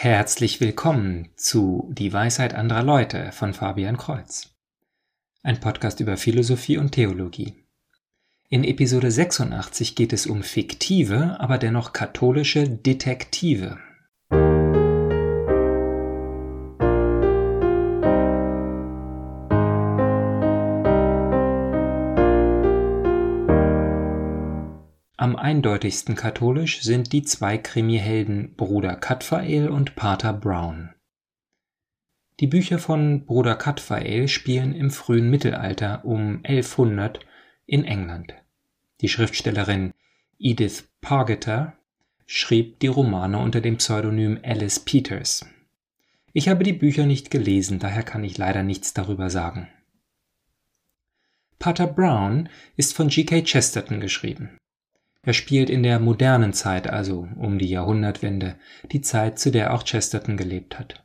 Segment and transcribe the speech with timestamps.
[0.00, 4.54] Herzlich willkommen zu Die Weisheit anderer Leute von Fabian Kreuz.
[5.42, 7.56] Ein Podcast über Philosophie und Theologie.
[8.48, 13.78] In Episode 86 geht es um fiktive, aber dennoch katholische Detektive.
[25.48, 30.90] Eindeutigsten katholisch sind die zwei Krimihelden Bruder Cadfael und Pater Brown.
[32.38, 37.20] Die Bücher von Bruder Cadfael spielen im frühen Mittelalter um 1100
[37.64, 38.34] in England.
[39.00, 39.94] Die Schriftstellerin
[40.38, 41.78] Edith Pargeter
[42.26, 45.46] schrieb die Romane unter dem Pseudonym Alice Peters.
[46.34, 49.66] Ich habe die Bücher nicht gelesen, daher kann ich leider nichts darüber sagen.
[51.58, 53.44] Pater Brown ist von G.K.
[53.44, 54.58] Chesterton geschrieben.
[55.22, 58.56] Er spielt in der modernen Zeit, also um die Jahrhundertwende,
[58.92, 61.04] die Zeit, zu der auch Chesterton gelebt hat.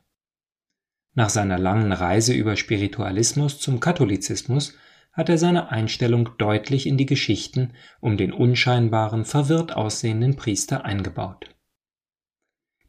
[1.14, 4.74] Nach seiner langen Reise über Spiritualismus zum Katholizismus
[5.12, 11.54] hat er seine Einstellung deutlich in die Geschichten um den unscheinbaren, verwirrt aussehenden Priester eingebaut.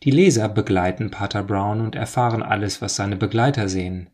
[0.03, 4.09] Die Leser begleiten Pater Brown und erfahren alles, was seine Begleiter sehen.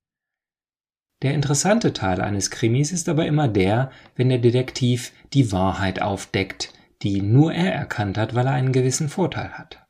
[1.21, 6.73] Der interessante Teil eines Krimis ist aber immer der, wenn der Detektiv die Wahrheit aufdeckt,
[7.03, 9.85] die nur er erkannt hat, weil er einen gewissen Vorteil hat.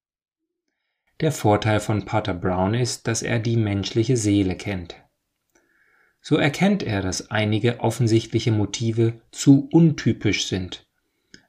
[1.20, 4.96] Der Vorteil von Pater Brown ist, dass er die menschliche Seele kennt.
[6.22, 10.88] So erkennt er, dass einige offensichtliche Motive zu untypisch sind,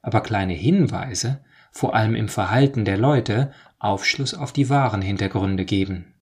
[0.01, 6.13] aber kleine Hinweise, vor allem im Verhalten der Leute, Aufschluss auf die wahren Hintergründe geben.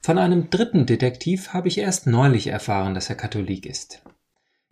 [0.00, 4.02] Von einem dritten Detektiv habe ich erst neulich erfahren, dass er Katholik ist.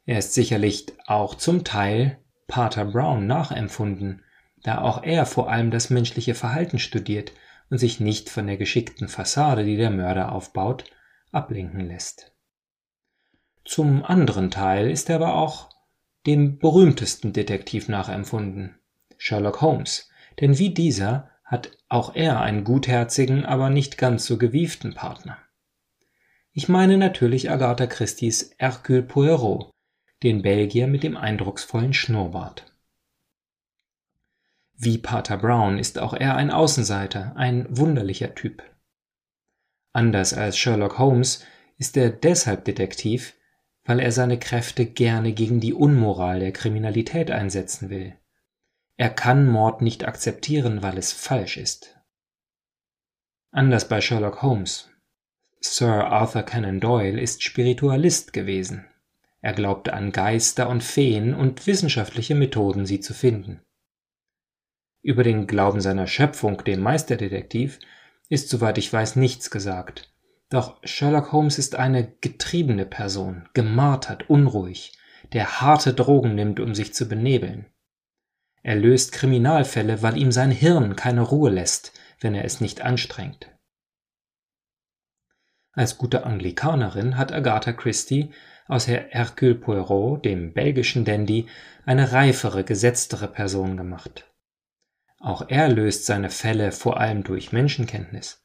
[0.06, 4.22] Er ist sicherlich auch zum Teil Pater Brown nachempfunden,
[4.62, 7.32] da auch er vor allem das menschliche Verhalten studiert
[7.70, 10.84] und sich nicht von der geschickten Fassade, die der Mörder aufbaut,
[11.32, 12.32] ablenken lässt.
[13.64, 15.70] Zum anderen Teil ist er aber auch
[16.24, 18.78] dem berühmtesten Detektiv nachempfunden,
[19.18, 20.08] Sherlock Holmes,
[20.40, 25.38] denn wie dieser hat auch er einen gutherzigen, aber nicht ganz so gewieften Partner.
[26.52, 29.70] Ich meine natürlich Agatha Christie's Hercule Poirot,
[30.22, 32.72] den Belgier mit dem eindrucksvollen Schnurrbart.
[34.78, 38.62] Wie Pater Brown ist auch er ein Außenseiter, ein wunderlicher Typ.
[39.92, 41.44] Anders als Sherlock Holmes
[41.78, 43.34] ist er deshalb Detektiv,
[43.84, 48.14] weil er seine Kräfte gerne gegen die Unmoral der Kriminalität einsetzen will.
[48.96, 51.96] Er kann Mord nicht akzeptieren, weil es falsch ist.
[53.50, 54.90] Anders bei Sherlock Holmes.
[55.60, 58.86] Sir Arthur Conan Doyle ist Spiritualist gewesen.
[59.40, 63.60] Er glaubte an Geister und Feen und wissenschaftliche Methoden, sie zu finden.
[65.02, 67.78] Über den Glauben seiner Schöpfung, dem Meisterdetektiv,
[68.28, 70.12] ist soweit ich weiß nichts gesagt.
[70.48, 74.98] Doch Sherlock Holmes ist eine getriebene Person, gemartert, unruhig,
[75.32, 77.66] der harte Drogen nimmt, um sich zu benebeln.
[78.62, 83.48] Er löst Kriminalfälle, weil ihm sein Hirn keine Ruhe lässt, wenn er es nicht anstrengt.
[85.72, 88.32] Als gute Anglikanerin hat Agatha Christie
[88.68, 91.46] aus Hercule Poirot, dem belgischen Dandy,
[91.84, 94.30] eine reifere, gesetztere Person gemacht.
[95.18, 98.44] Auch er löst seine Fälle vor allem durch Menschenkenntnis.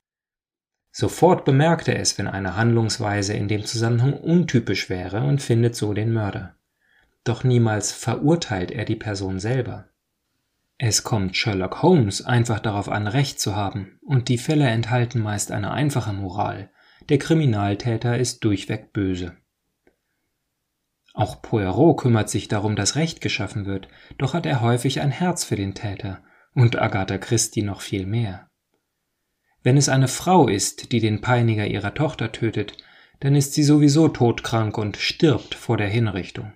[0.91, 5.93] Sofort bemerkt er es, wenn eine Handlungsweise in dem Zusammenhang untypisch wäre und findet so
[5.93, 6.55] den Mörder.
[7.23, 9.89] Doch niemals verurteilt er die Person selber.
[10.77, 15.51] Es kommt Sherlock Holmes einfach darauf an, Recht zu haben, und die Fälle enthalten meist
[15.51, 16.71] eine einfache Moral.
[17.09, 19.37] Der Kriminaltäter ist durchweg böse.
[21.13, 25.43] Auch Poirot kümmert sich darum, dass Recht geschaffen wird, doch hat er häufig ein Herz
[25.43, 26.23] für den Täter
[26.53, 28.47] und Agatha Christie noch viel mehr.
[29.63, 32.77] Wenn es eine Frau ist, die den Peiniger ihrer Tochter tötet,
[33.19, 36.53] dann ist sie sowieso todkrank und stirbt vor der Hinrichtung.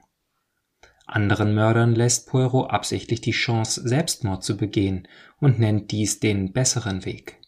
[1.06, 5.08] Anderen Mördern lässt Poirot absichtlich die Chance, Selbstmord zu begehen
[5.40, 7.40] und nennt dies den besseren Weg.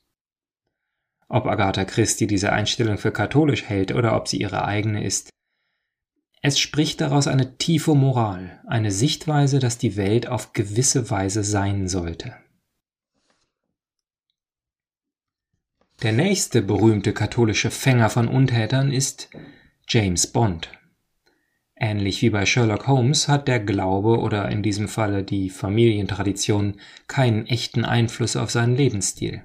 [1.27, 5.31] Ob Agatha Christie diese Einstellung für katholisch hält oder ob sie ihre eigene ist,
[6.47, 11.89] es spricht daraus eine tiefe Moral, eine Sichtweise, dass die Welt auf gewisse Weise sein
[11.89, 12.35] sollte.
[16.01, 19.29] Der nächste berühmte katholische Fänger von Untätern ist
[19.89, 20.71] James Bond.
[21.75, 27.45] Ähnlich wie bei Sherlock Holmes hat der Glaube oder in diesem Falle die Familientradition keinen
[27.47, 29.43] echten Einfluss auf seinen Lebensstil.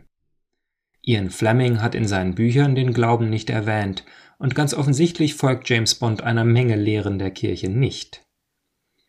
[1.02, 4.04] Ian Fleming hat in seinen Büchern den Glauben nicht erwähnt
[4.42, 8.26] und ganz offensichtlich folgt James Bond einer Menge Lehren der Kirche nicht.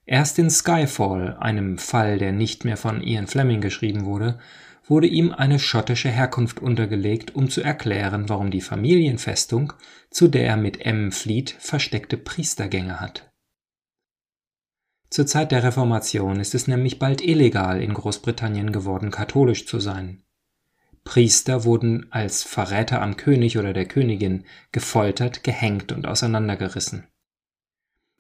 [0.06, 4.38] Erst in Skyfall, einem Fall, der nicht mehr von Ian Fleming geschrieben wurde,
[4.85, 9.74] wurde ihm eine schottische Herkunft untergelegt, um zu erklären, warum die Familienfestung,
[10.12, 13.31] zu der er mit M flieht, versteckte Priestergänge hat.
[15.09, 20.24] Zur Zeit der Reformation ist es nämlich bald illegal in Großbritannien geworden, katholisch zu sein.
[21.03, 27.07] Priester wurden als Verräter am König oder der Königin gefoltert, gehängt und auseinandergerissen.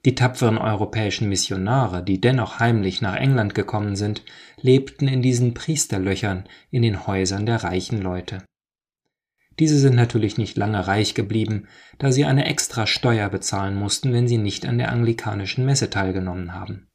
[0.05, 4.23] Die tapferen europäischen Missionare, die dennoch heimlich nach England gekommen sind,
[4.59, 8.43] lebten in diesen Priesterlöchern in den Häusern der reichen Leute.
[9.59, 11.67] Diese sind natürlich nicht lange reich geblieben,
[11.99, 16.53] da sie eine extra Steuer bezahlen mussten, wenn sie nicht an der anglikanischen Messe teilgenommen
[16.53, 16.87] haben.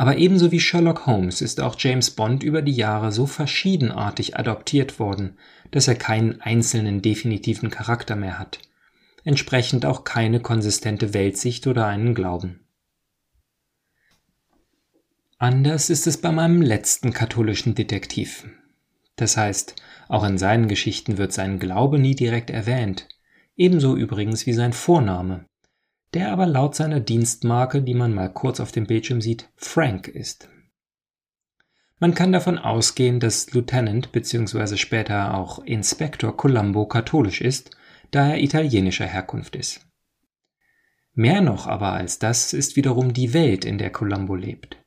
[0.00, 4.98] Aber ebenso wie Sherlock Holmes ist auch James Bond über die Jahre so verschiedenartig adoptiert
[4.98, 5.36] worden,
[5.72, 8.60] dass er keinen einzelnen definitiven Charakter mehr hat–
[9.24, 12.60] entsprechend auch keine konsistente Weltsicht oder einen Glauben.
[15.36, 18.46] Anders ist es bei meinem letzten katholischen Detektiv.
[19.16, 19.76] Das heißt,
[20.08, 23.06] auch in seinen Geschichten wird sein Glaube nie direkt erwähnt,
[23.54, 25.44] ebenso übrigens wie sein Vorname,
[26.14, 30.48] der aber laut seiner Dienstmarke, die man mal kurz auf dem Bildschirm sieht, Frank ist.
[31.98, 34.76] Man kann davon ausgehen, dass Lieutenant bzw.
[34.76, 37.76] später auch Inspektor Columbo katholisch ist
[38.10, 39.86] da er italienischer Herkunft ist.
[41.12, 44.78] Mehr noch aber als das ist wiederum die Welt, in der Colombo lebt.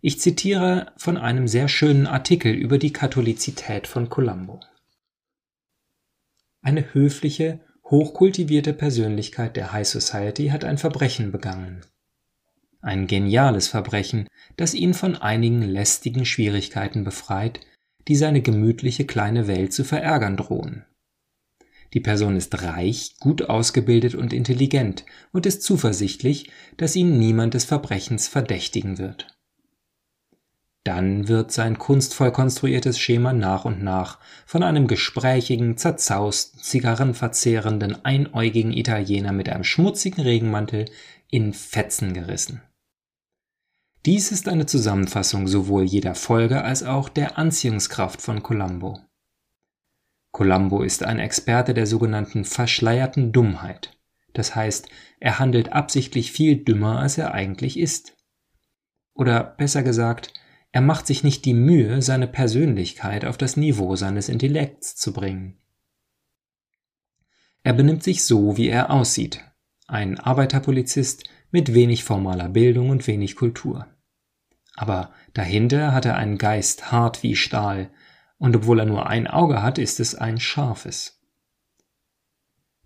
[0.00, 4.60] Ich zitiere von einem sehr schönen Artikel über die Katholizität von Colombo.
[6.62, 7.60] Eine höfliche,
[7.90, 11.82] hochkultivierte Persönlichkeit der High Society hat ein Verbrechen begangen.
[12.80, 17.60] Ein geniales Verbrechen, das ihn von einigen lästigen Schwierigkeiten befreit,
[18.08, 20.84] die seine gemütliche kleine Welt zu verärgern drohen.
[21.94, 27.64] Die Person ist reich, gut ausgebildet und intelligent und ist zuversichtlich, dass ihn niemand des
[27.64, 29.35] Verbrechens verdächtigen wird.
[30.86, 38.72] Dann wird sein kunstvoll konstruiertes Schema nach und nach von einem gesprächigen, zerzausten, zigarrenverzehrenden, einäugigen
[38.72, 40.84] Italiener mit einem schmutzigen Regenmantel
[41.28, 42.62] in Fetzen gerissen.
[44.04, 49.00] Dies ist eine Zusammenfassung sowohl jeder Folge als auch der Anziehungskraft von Columbo.
[50.30, 53.98] Columbo ist ein Experte der sogenannten verschleierten Dummheit,
[54.34, 58.16] das heißt, er handelt absichtlich viel dümmer, als er eigentlich ist.
[59.14, 60.32] Oder besser gesagt,
[60.72, 65.58] er macht sich nicht die Mühe, seine Persönlichkeit auf das Niveau seines Intellekts zu bringen.
[67.62, 69.42] Er benimmt sich so, wie er aussieht,
[69.88, 73.86] ein Arbeiterpolizist mit wenig formaler Bildung und wenig Kultur.
[74.74, 77.90] Aber dahinter hat er einen Geist hart wie Stahl,
[78.38, 81.22] und obwohl er nur ein Auge hat, ist es ein scharfes.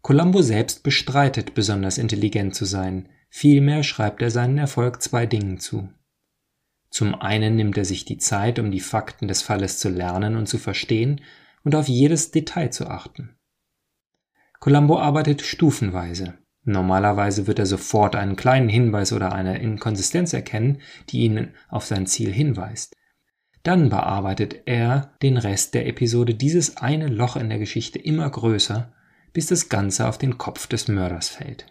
[0.00, 5.90] Columbo selbst bestreitet, besonders intelligent zu sein, vielmehr schreibt er seinen Erfolg zwei Dingen zu.
[6.90, 10.46] Zum einen nimmt er sich die Zeit, um die Fakten des Falles zu lernen und
[10.46, 11.20] zu verstehen
[11.62, 13.36] und auf jedes Detail zu achten.
[14.58, 16.38] Columbo arbeitet stufenweise.
[16.64, 22.06] Normalerweise wird er sofort einen kleinen Hinweis oder eine Inkonsistenz erkennen, die ihn auf sein
[22.06, 22.94] Ziel hinweist.
[23.62, 28.92] Dann bearbeitet er den Rest der Episode dieses eine Loch in der Geschichte immer größer,
[29.32, 31.66] bis das Ganze auf den Kopf des Mörders fällt.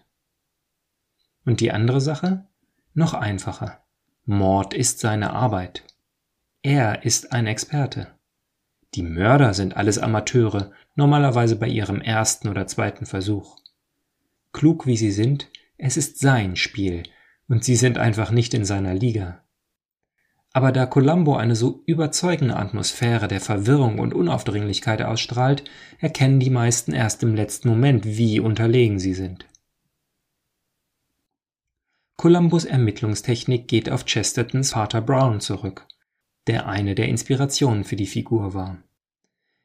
[1.45, 2.47] Und die andere Sache?
[2.93, 3.83] Noch einfacher.
[4.29, 5.81] Mord ist seine Arbeit.
[6.61, 8.09] Er ist ein Experte.
[8.93, 13.57] Die Mörder sind alles Amateure, normalerweise bei ihrem ersten oder zweiten Versuch.
[14.53, 15.49] Klug wie sie sind,
[15.79, 17.01] es ist sein Spiel,
[17.47, 19.43] und sie sind einfach nicht in seiner Liga.
[20.53, 25.63] Aber da Columbo eine so überzeugende Atmosphäre der Verwirrung und Unaufdringlichkeit ausstrahlt,
[25.97, 29.47] erkennen die meisten erst im letzten Moment, wie unterlegen sie sind.
[32.19, 35.87] Columbus Ermittlungstechnik geht auf Chestertons Vater Brown zurück,
[36.47, 38.83] der eine der Inspirationen für die Figur war.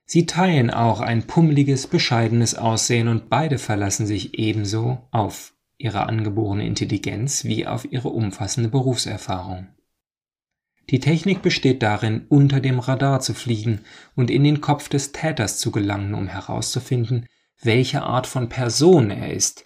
[0.04, 6.64] Sie teilen auch ein pummeliges, bescheidenes Aussehen und beide verlassen sich ebenso auf ihre angeborene
[6.64, 9.66] Intelligenz wie auf ihre umfassende Berufserfahrung.
[10.90, 13.80] Die Technik besteht darin, unter dem Radar zu fliegen
[14.14, 17.26] und in den Kopf des Täters zu gelangen, um herauszufinden,
[17.60, 19.64] welche Art von Person er ist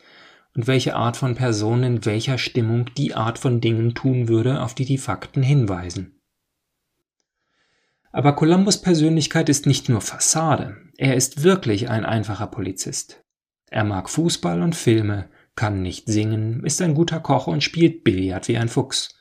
[0.58, 4.74] und welche Art von Person in welcher Stimmung die Art von Dingen tun würde, auf
[4.74, 6.20] die die Fakten hinweisen.
[8.10, 13.22] Aber Columbus Persönlichkeit ist nicht nur Fassade, er ist wirklich ein einfacher Polizist.
[13.70, 18.48] Er mag Fußball und Filme, kann nicht singen, ist ein guter Koch und spielt Billard
[18.48, 19.14] wie ein Fuchs.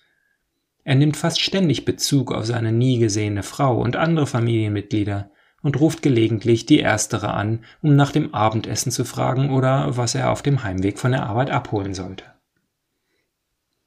[0.84, 5.30] Er nimmt fast ständig Bezug auf seine nie gesehene Frau und andere Familienmitglieder
[5.68, 10.32] und ruft gelegentlich die erstere an, um nach dem Abendessen zu fragen oder was er
[10.32, 12.24] auf dem Heimweg von der Arbeit abholen sollte.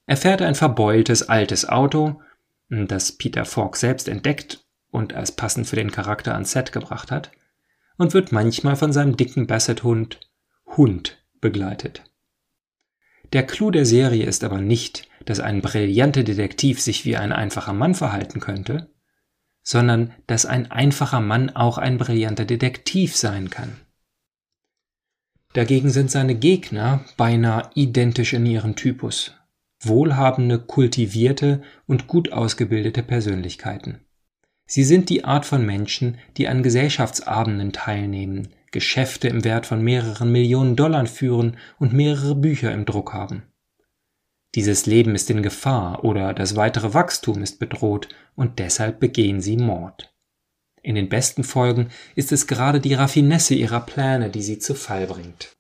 [0.04, 2.20] Er fährt ein verbeultes altes Auto,
[2.68, 7.30] das Peter Falk selbst entdeckt und als passend für den Charakter ans Set gebracht hat,
[7.96, 10.20] und wird manchmal von seinem dicken Basset-Hund
[10.76, 12.04] Hund begleitet.
[13.32, 17.72] Der Clou der Serie ist aber nicht, dass ein brillanter Detektiv sich wie ein einfacher
[17.72, 18.90] Mann verhalten könnte,
[19.70, 23.76] sondern dass ein einfacher Mann auch ein brillanter Detektiv sein kann.
[25.52, 29.36] Dagegen sind seine Gegner beinahe identisch in ihrem Typus.
[29.80, 34.00] Wohlhabende, kultivierte und gut ausgebildete Persönlichkeiten.
[34.66, 40.32] Sie sind die Art von Menschen, die an Gesellschaftsabenden teilnehmen, Geschäfte im Wert von mehreren
[40.32, 43.44] Millionen Dollar führen und mehrere Bücher im Druck haben.
[44.54, 49.56] Dieses Leben ist in Gefahr oder das weitere Wachstum ist bedroht und deshalb begehen sie
[49.56, 50.12] Mord.
[50.82, 55.06] In den besten Folgen ist es gerade die Raffinesse ihrer Pläne, die sie zu Fall
[55.06, 55.56] bringt.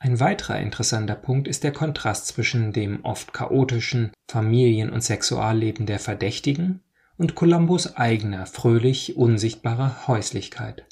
[0.00, 5.98] Ein weiterer interessanter Punkt ist der Kontrast zwischen dem oft chaotischen Familien- und Sexualleben der
[5.98, 6.82] Verdächtigen
[7.16, 10.86] und Columbus eigener, fröhlich unsichtbarer Häuslichkeit.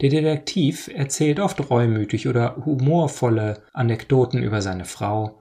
[0.00, 5.40] Der Detektiv erzählt oft reumütig oder humorvolle Anekdoten über seine Frau,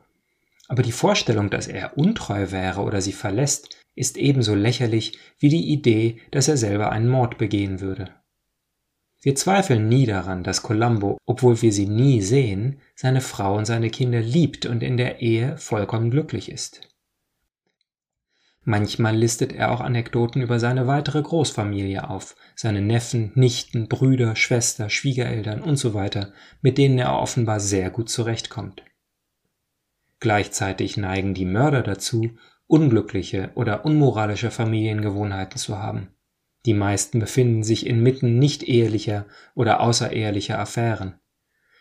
[0.67, 5.71] aber die Vorstellung, dass er untreu wäre oder sie verlässt, ist ebenso lächerlich wie die
[5.71, 8.09] Idee, dass er selber einen Mord begehen würde.
[9.21, 13.89] Wir zweifeln nie daran, dass Columbo, obwohl wir sie nie sehen, seine Frau und seine
[13.89, 16.92] Kinder liebt und in der Ehe vollkommen glücklich ist.
[18.65, 24.89] Manchmal listet er auch Anekdoten über seine weitere Großfamilie auf, seine Neffen, Nichten, Brüder, Schwester,
[24.89, 25.61] Schwiegereltern
[25.93, 28.83] weiter, mit denen er offenbar sehr gut zurechtkommt.
[30.21, 32.31] Gleichzeitig neigen die Mörder dazu,
[32.67, 36.15] unglückliche oder unmoralische Familiengewohnheiten zu haben.
[36.65, 41.19] Die meisten befinden sich inmitten nicht ehelicher oder außerehelicher Affären.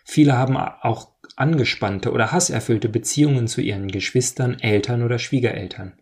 [0.05, 6.02] Viele haben auch angespannte oder hasserfüllte Beziehungen zu ihren Geschwistern, Eltern oder Schwiegereltern.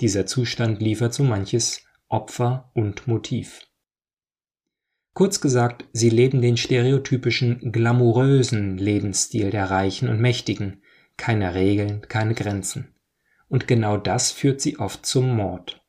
[0.00, 3.66] Dieser Zustand liefert so manches Opfer und Motiv.
[5.12, 10.82] Kurz gesagt, sie leben den stereotypischen glamourösen Lebensstil der Reichen und Mächtigen,
[11.16, 12.94] keine Regeln, keine Grenzen.
[13.48, 15.82] Und genau das führt sie oft zum Mord.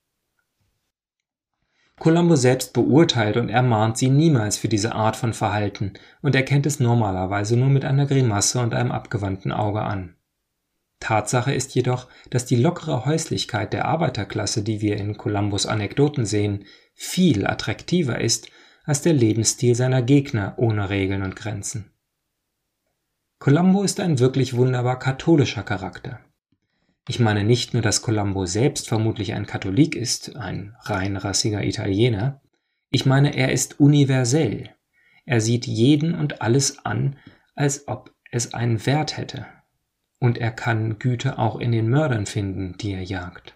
[2.00, 6.80] Colombo selbst beurteilt und ermahnt sie niemals für diese Art von Verhalten und erkennt es
[6.80, 10.16] normalerweise nur mit einer Grimasse und einem abgewandten Auge an.
[11.00, 16.66] Tatsache ist jedoch, dass die lockere Häuslichkeit der Arbeiterklasse, die wir in Columbus Anekdoten sehen,
[16.94, 18.50] viel attraktiver ist
[18.84, 21.92] als der Lebensstil seiner Gegner ohne Regeln und Grenzen.
[23.40, 26.20] Columbo ist ein wirklich wunderbar katholischer Charakter.
[27.08, 32.42] Ich meine nicht nur, dass Columbo selbst vermutlich ein Katholik ist, ein reinrassiger Italiener,
[32.92, 34.72] ich meine, er ist universell.
[35.26, 37.18] Er sieht jeden und alles an,
[37.56, 39.46] als ob es einen Wert hätte,
[40.20, 43.56] und er kann Güte auch in den Mördern finden, die er jagt.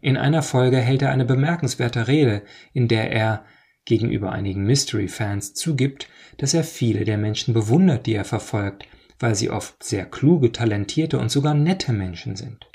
[0.00, 2.42] In einer Folge hält er eine bemerkenswerte Rede,
[2.72, 3.44] in der er
[3.84, 8.86] gegenüber einigen Mystery-Fans zugibt, dass er viele der Menschen bewundert, die er verfolgt,
[9.18, 12.66] weil sie oft sehr kluge, talentierte und sogar nette Menschen sind.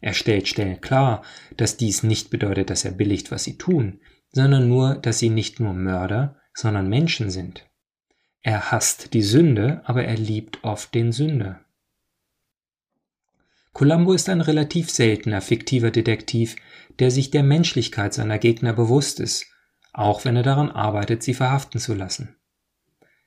[0.00, 1.22] Er stellt schnell klar,
[1.56, 4.00] dass dies nicht bedeutet, dass er billigt, was sie tun,
[4.32, 7.69] sondern nur, dass sie nicht nur Mörder, sondern Menschen sind.
[8.42, 11.60] Er hasst die Sünde, aber er liebt oft den Sünder.
[13.72, 16.56] Columbo ist ein relativ seltener fiktiver Detektiv,
[16.98, 19.46] der sich der Menschlichkeit seiner Gegner bewusst ist,
[19.92, 22.36] auch wenn er daran arbeitet, sie verhaften zu lassen.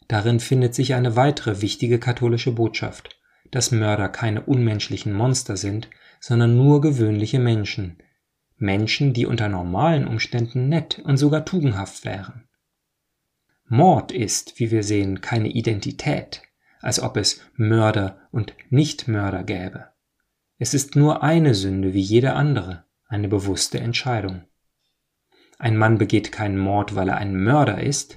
[0.08, 3.18] Darin findet sich eine weitere wichtige katholische Botschaft,
[3.52, 5.90] dass Mörder keine unmenschlichen Monster sind,
[6.20, 7.98] sondern nur gewöhnliche Menschen,
[8.58, 12.48] Menschen, die unter normalen Umständen nett und sogar tugendhaft wären.
[13.74, 16.44] Mord ist, wie wir sehen, keine Identität,
[16.80, 19.88] als ob es Mörder und Nichtmörder gäbe.
[20.60, 24.44] Es ist nur eine Sünde wie jede andere, eine bewusste Entscheidung.
[25.58, 28.16] Ein Mann begeht keinen Mord, weil er ein Mörder ist,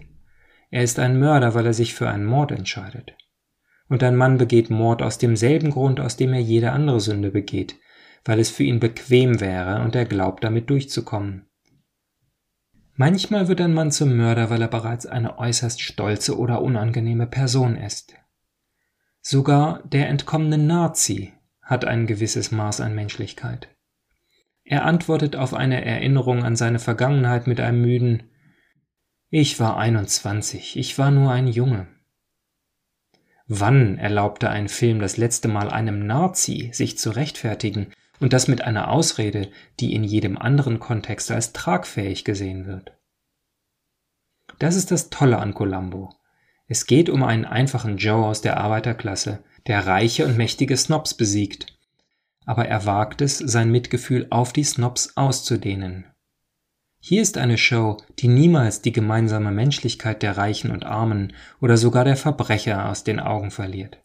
[0.71, 3.17] er ist ein Mörder, weil er sich für einen Mord entscheidet.
[3.89, 7.77] Und ein Mann begeht Mord aus demselben Grund, aus dem er jede andere Sünde begeht,
[8.27, 11.49] weil es für ihn bequem wäre und er glaubt, damit durchzukommen.
[12.99, 17.77] Manchmal wird ein Mann zum Mörder, weil er bereits eine äußerst stolze oder unangenehme Person
[17.77, 18.15] ist.
[19.21, 23.69] Sogar der entkommene Nazi hat ein gewisses Maß an Menschlichkeit.
[24.65, 28.23] Er antwortet auf eine Erinnerung an seine Vergangenheit mit einem müden
[29.29, 31.89] Ich war 21, ich war nur ein Junge.
[33.47, 38.63] Wann erlaubte ein Film das letzte Mal einem Nazi, sich zu rechtfertigen und das mit
[38.63, 42.93] einer Ausrede, die in jedem anderen Kontext als tragfähig gesehen wird.
[44.59, 46.15] Das ist das Tolle an Columbo.
[46.67, 51.77] Es geht um einen einfachen Joe aus der Arbeiterklasse, der reiche und mächtige Snobs besiegt.
[52.47, 56.07] aber er wagt es, sein Mitgefühl auf die Snobs auszudehnen.
[57.01, 62.05] Hier ist eine Show, die niemals die gemeinsame Menschlichkeit der Reichen und Armen oder sogar
[62.05, 63.99] der Verbrecher aus den Augen verliert.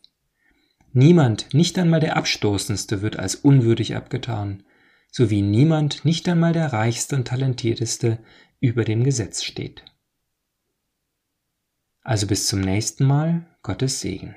[0.93, 4.63] Niemand, nicht einmal der Abstoßendste, wird als unwürdig abgetan,
[5.09, 8.19] sowie niemand, nicht einmal der Reichste und Talentierteste,
[8.59, 9.83] über dem Gesetz steht.
[12.01, 14.35] Also bis zum nächsten Mal, Gottes Segen.